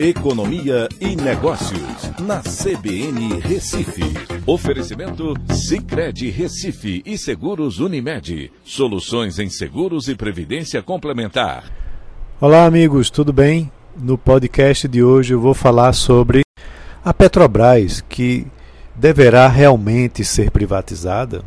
Economia 0.00 0.88
e 1.00 1.16
Negócios, 1.16 2.12
na 2.20 2.40
CBN 2.40 3.40
Recife. 3.40 4.04
Oferecimento 4.46 5.34
Cicred 5.52 6.30
Recife 6.30 7.02
e 7.04 7.18
Seguros 7.18 7.80
Unimed. 7.80 8.52
Soluções 8.62 9.40
em 9.40 9.50
seguros 9.50 10.06
e 10.06 10.14
previdência 10.14 10.80
complementar. 10.84 11.64
Olá, 12.40 12.64
amigos, 12.64 13.10
tudo 13.10 13.32
bem? 13.32 13.72
No 13.96 14.16
podcast 14.16 14.86
de 14.86 15.02
hoje 15.02 15.34
eu 15.34 15.40
vou 15.40 15.52
falar 15.52 15.92
sobre 15.92 16.42
a 17.04 17.12
Petrobras, 17.12 18.00
que 18.00 18.46
deverá 18.94 19.48
realmente 19.48 20.24
ser 20.24 20.52
privatizada. 20.52 21.44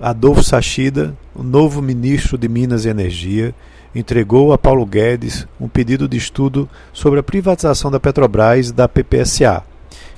Adolfo 0.00 0.42
Sachida, 0.42 1.16
o 1.34 1.42
novo 1.42 1.80
ministro 1.80 2.36
de 2.36 2.48
Minas 2.48 2.84
e 2.84 2.88
Energia, 2.88 3.54
entregou 3.94 4.52
a 4.52 4.58
Paulo 4.58 4.84
Guedes 4.86 5.46
um 5.60 5.68
pedido 5.68 6.08
de 6.08 6.16
estudo 6.16 6.68
sobre 6.92 7.20
a 7.20 7.22
privatização 7.22 7.90
da 7.90 8.00
Petrobras 8.00 8.70
e 8.70 8.72
da 8.72 8.88
PPSA, 8.88 9.62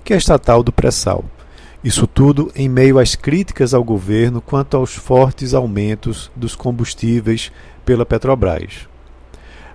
que 0.05 0.12
é 0.12 0.16
a 0.16 0.18
estatal 0.18 0.62
do 0.62 0.73
pré-sal. 0.73 1.24
Isso 1.82 2.06
tudo 2.06 2.51
em 2.55 2.68
meio 2.68 2.98
às 2.98 3.15
críticas 3.15 3.74
ao 3.74 3.84
governo 3.84 4.41
quanto 4.41 4.77
aos 4.77 4.95
fortes 4.95 5.52
aumentos 5.52 6.30
dos 6.34 6.56
combustíveis 6.56 7.52
pela 7.84 8.06
Petrobras. 8.06 8.88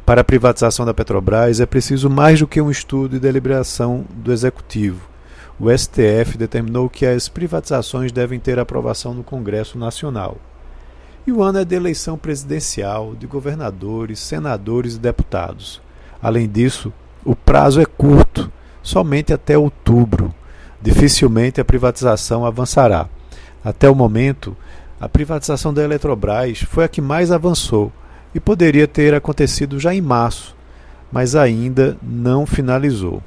Para 0.03 0.21
a 0.21 0.23
privatização 0.23 0.87
da 0.87 0.93
Petrobras 0.93 1.59
é 1.59 1.67
preciso 1.67 2.09
mais 2.09 2.39
do 2.39 2.47
que 2.47 2.59
um 2.59 2.71
estudo 2.71 3.15
e 3.15 3.19
deliberação 3.19 4.05
do 4.09 4.31
Executivo. 4.31 5.07
O 5.59 5.69
STF 5.69 6.37
determinou 6.37 6.89
que 6.89 7.05
as 7.05 7.27
privatizações 7.27 8.13
devem 8.13 8.39
ter 8.39 8.57
aprovação 8.57 9.13
no 9.13 9.23
Congresso 9.23 9.77
Nacional. 9.77 10.37
E 11.27 11.33
o 11.33 11.43
ano 11.43 11.59
é 11.59 11.65
de 11.65 11.75
eleição 11.75 12.17
presidencial, 12.17 13.13
de 13.13 13.27
governadores, 13.27 14.19
senadores 14.19 14.95
e 14.95 14.99
deputados. 14.99 15.81
Além 16.21 16.47
disso, 16.47 16.93
o 17.25 17.35
prazo 17.35 17.81
é 17.81 17.85
curto, 17.85 18.49
somente 18.81 19.33
até 19.33 19.57
outubro. 19.57 20.33
Dificilmente 20.81 21.59
a 21.59 21.65
privatização 21.65 22.45
avançará. 22.45 23.09
Até 23.61 23.89
o 23.89 23.95
momento, 23.95 24.55
a 24.99 25.09
privatização 25.09 25.73
da 25.73 25.83
Eletrobras 25.83 26.59
foi 26.59 26.85
a 26.85 26.87
que 26.87 27.01
mais 27.01 27.33
avançou 27.33 27.91
e 28.33 28.39
poderia 28.39 28.87
ter 28.87 29.13
acontecido 29.13 29.77
já 29.77 29.93
em 29.93 29.99
março, 29.99 30.55
mas 31.11 31.35
ainda 31.35 31.97
não 32.01 32.45
finalizou. 32.45 33.21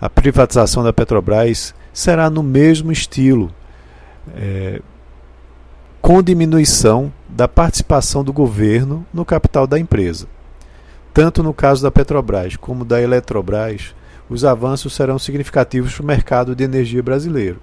A 0.00 0.10
privatização 0.10 0.82
da 0.82 0.92
Petrobras 0.92 1.74
será 1.92 2.28
no 2.28 2.42
mesmo 2.42 2.92
estilo. 2.92 3.50
É, 4.34 4.80
com 6.06 6.22
diminuição 6.22 7.12
da 7.28 7.48
participação 7.48 8.22
do 8.22 8.32
governo 8.32 9.04
no 9.12 9.24
capital 9.24 9.66
da 9.66 9.76
empresa. 9.76 10.28
Tanto 11.12 11.42
no 11.42 11.52
caso 11.52 11.82
da 11.82 11.90
Petrobras 11.90 12.54
como 12.54 12.84
da 12.84 13.00
Eletrobras, 13.00 13.94
os 14.28 14.44
avanços 14.44 14.94
serão 14.94 15.18
significativos 15.18 15.94
para 15.94 16.04
o 16.04 16.06
mercado 16.06 16.54
de 16.54 16.62
energia 16.62 17.02
brasileiro. 17.02 17.60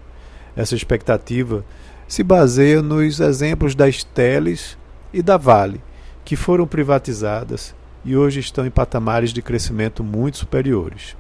Essa 0.57 0.75
expectativa 0.75 1.63
se 2.05 2.21
baseia 2.21 2.81
nos 2.81 3.19
exemplos 3.19 3.75
das 3.75 4.03
Teles 4.03 4.77
e 5.13 5.21
da 5.21 5.37
Vale, 5.37 5.81
que 6.25 6.35
foram 6.35 6.67
privatizadas 6.67 7.73
e 8.03 8.17
hoje 8.17 8.39
estão 8.39 8.65
em 8.65 8.71
patamares 8.71 9.31
de 9.31 9.41
crescimento 9.41 10.03
muito 10.03 10.37
superiores. 10.37 11.15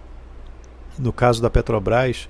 No 0.97 1.11
caso 1.11 1.41
da 1.41 1.49
Petrobras, 1.49 2.29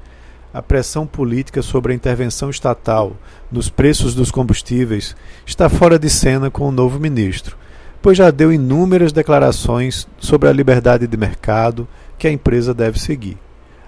a 0.53 0.61
pressão 0.61 1.07
política 1.07 1.61
sobre 1.61 1.91
a 1.91 1.95
intervenção 1.95 2.49
estatal 2.49 3.13
nos 3.51 3.69
preços 3.69 4.13
dos 4.13 4.29
combustíveis 4.29 5.15
está 5.45 5.67
fora 5.67 5.97
de 5.97 6.09
cena 6.09 6.51
com 6.51 6.67
o 6.67 6.71
novo 6.71 6.99
ministro, 6.99 7.57
pois 8.01 8.17
já 8.17 8.29
deu 8.29 8.53
inúmeras 8.53 9.11
declarações 9.11 10.07
sobre 10.19 10.47
a 10.47 10.53
liberdade 10.53 11.07
de 11.07 11.17
mercado 11.17 11.87
que 12.17 12.27
a 12.27 12.31
empresa 12.31 12.73
deve 12.73 12.99
seguir. 12.99 13.37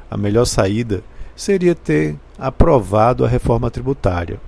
A 0.09 0.17
melhor 0.17 0.45
saída 0.45 1.03
seria 1.35 1.75
ter 1.75 2.15
aprovado 2.37 3.23
a 3.23 3.27
reforma 3.27 3.69
tributária. 3.69 4.39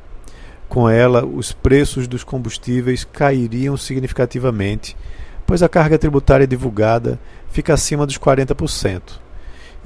Com 0.67 0.89
ela, 0.89 1.25
os 1.25 1.51
preços 1.51 2.07
dos 2.07 2.23
combustíveis 2.23 3.03
cairiam 3.05 3.77
significativamente, 3.77 4.97
pois 5.45 5.63
a 5.63 5.69
carga 5.69 5.97
tributária 5.97 6.47
divulgada 6.47 7.19
fica 7.49 7.73
acima 7.73 8.05
dos 8.05 8.17
40%. 8.17 9.26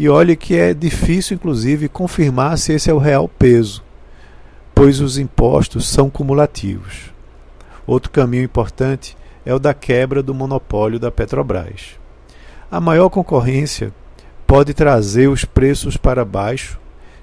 E 0.02 0.10
olhe 0.10 0.36
que 0.36 0.56
é 0.56 0.74
difícil, 0.74 1.36
inclusive, 1.36 1.88
confirmar 1.88 2.58
se 2.58 2.74
esse 2.74 2.90
é 2.90 2.94
o 2.94 2.98
real 2.98 3.30
peso, 3.30 3.84
pois 4.74 5.00
os 5.00 5.20
impostos 5.20 5.88
são 5.88 6.10
cumulativos. 6.10 7.14
Outro 7.86 8.10
caminho 8.10 8.44
importante 8.44 9.16
é 9.46 9.54
o 9.54 9.60
da 9.60 9.76
quebra 9.76 10.24
do 10.24 10.34
monopólio 10.34 11.00
da 11.00 11.12
Petrobras. 11.12 12.00
A 12.72 12.82
maior 12.82 13.10
concorrência 13.10 13.94
pode 14.48 14.74
trazer 14.74 15.28
os 15.28 15.46
preços 15.46 15.98
para 15.98 16.26
baixo 16.26 16.80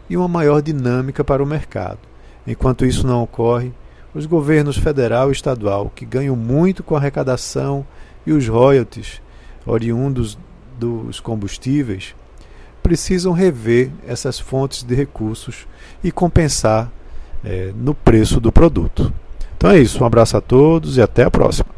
e 0.09 0.17
uma 0.17 0.29
maior 0.29 0.63
dinâmica 0.63 1.25
para 1.25 1.43
o 1.43 1.47
mercado. 1.47 1.99
Enquanto 2.47 2.87
isso 2.87 3.05
não 3.05 3.25
ocorre, 3.25 3.73
os 4.15 4.25
governos 4.25 4.79
federal 4.79 5.31
e 5.31 5.33
estadual, 5.33 5.91
que 5.93 6.07
ganham 6.07 6.37
muito 6.37 6.85
com 6.85 6.95
a 6.95 6.99
arrecadação 6.99 7.85
e 8.25 8.31
os 8.31 8.47
royalties 8.47 9.21
oriundos 9.67 10.39
dos 10.79 11.19
combustíveis, 11.19 12.15
precisam 12.89 13.35
rever 13.35 13.91
essas 14.07 14.41
fontes 14.41 14.83
de 14.83 14.95
recursos 14.95 15.67
e 16.03 16.11
compensar 16.11 16.91
é, 17.45 17.71
no 17.77 17.93
preço 17.93 18.41
do 18.41 18.51
produto. 18.51 19.13
Então 19.59 19.71
é 19.71 19.79
isso, 19.79 20.03
um 20.03 20.07
abraço 20.07 20.39
a 20.39 20.41
todos 20.41 20.97
e 20.97 21.03
até 21.03 21.25
a 21.25 21.31
próxima. 21.31 21.78